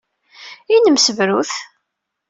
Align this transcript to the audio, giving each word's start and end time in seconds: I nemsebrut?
I 0.73 0.75
nemsebrut? 0.79 1.51